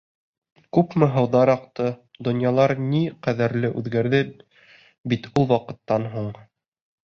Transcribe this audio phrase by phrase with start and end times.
[0.77, 1.91] Күпме һыуҙар аҡты,
[2.29, 4.25] донъялар ни ҡәҙәрле үҙгәрҙе
[5.15, 6.37] бит ул ваҡыттан һуң!